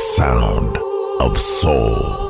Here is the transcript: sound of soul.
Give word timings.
sound 0.00 0.78
of 1.20 1.36
soul. 1.36 2.29